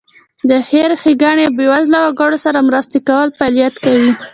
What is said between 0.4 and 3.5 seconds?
د خیر ښېګڼې او بېوزله وګړو سره مرستې لپاره